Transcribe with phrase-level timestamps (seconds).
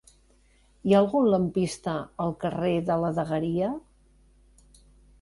[0.91, 1.95] Hi ha algun lampista
[2.27, 3.73] al carrer de la Dagueria?